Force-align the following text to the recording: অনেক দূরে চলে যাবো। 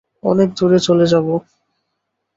অনেক 0.23 0.49
দূরে 0.57 0.79
চলে 0.87 1.05
যাবো। 1.07 1.33